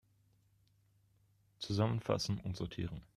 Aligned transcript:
Zusammenfassen 1.59 2.39
und 2.39 2.57
sortieren! 2.57 3.03